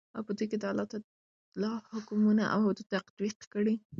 او 0.15 0.21
په 0.27 0.31
دوى 0.37 0.45
كې 0.51 0.57
دالله 0.63 0.85
تعالى 0.91 1.71
حكمونه 1.93 2.43
او 2.53 2.59
حدود 2.65 2.87
تطبيق 2.95 3.37
كړي. 3.53 3.75